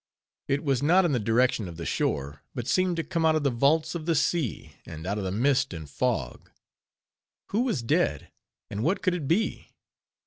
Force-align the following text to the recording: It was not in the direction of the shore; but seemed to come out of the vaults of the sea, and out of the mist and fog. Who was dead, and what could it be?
It 0.47 0.63
was 0.63 0.81
not 0.81 1.05
in 1.05 1.11
the 1.11 1.19
direction 1.19 1.67
of 1.67 1.77
the 1.77 1.85
shore; 1.85 2.41
but 2.55 2.65
seemed 2.67 2.95
to 2.95 3.03
come 3.03 3.23
out 3.23 3.35
of 3.35 3.43
the 3.43 3.51
vaults 3.51 3.93
of 3.93 4.07
the 4.07 4.15
sea, 4.15 4.73
and 4.83 5.05
out 5.05 5.19
of 5.19 5.23
the 5.23 5.31
mist 5.31 5.75
and 5.75 5.87
fog. 5.87 6.49
Who 7.49 7.61
was 7.61 7.83
dead, 7.83 8.31
and 8.71 8.83
what 8.83 9.03
could 9.03 9.13
it 9.13 9.27
be? 9.27 9.69